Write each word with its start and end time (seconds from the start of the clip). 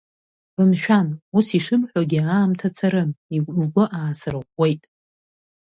Бымшәан, 0.55 1.07
ус 1.37 1.47
ишыбҳәогьы 1.57 2.19
аамҭа 2.35 2.67
царым, 2.75 3.11
лгәы 3.61 3.85
аасырӷәӷәеит. 3.97 4.83